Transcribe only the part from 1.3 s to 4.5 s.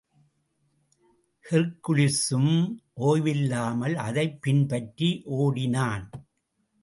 ஹெர்க்குலிஸும் ஓய்வில்லாமல் அதைப்